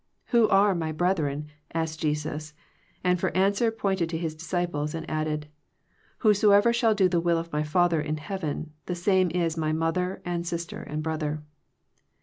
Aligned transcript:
"Who 0.29 0.49
are 0.49 0.73
My 0.73 0.91
brethren?" 0.91 1.49
asked 1.75 1.99
Jesus, 1.99 2.55
and 3.03 3.19
for 3.19 3.27
an 3.37 3.51
swer 3.51 3.77
pointed 3.77 4.09
to 4.09 4.17
His 4.17 4.33
disciples, 4.33 4.95
and 4.95 5.07
added, 5.07 5.45
"Whosoever 6.25 6.73
shall 6.73 6.95
do 6.95 7.07
the 7.07 7.21
will 7.21 7.37
of 7.37 7.53
My 7.53 7.61
Father 7.61 8.01
in 8.01 8.17
heaven 8.17 8.73
the 8.87 8.95
same 8.95 9.29
is 9.29 9.57
My 9.57 9.73
mother 9.73 10.19
and 10.25 10.43
sister 10.47 10.81
and 10.81 11.03
brother." 11.03 11.43